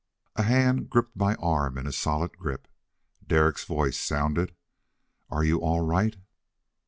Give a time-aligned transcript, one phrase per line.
[0.35, 2.67] A hand gripped my arm in a solid grip.
[3.27, 4.55] Derek's voice sounded.
[5.29, 6.15] "Are you all right?"